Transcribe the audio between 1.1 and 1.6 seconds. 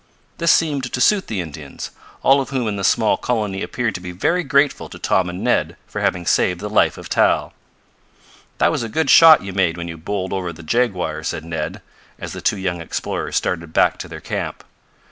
the